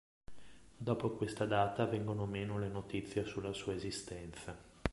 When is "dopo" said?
0.77-1.11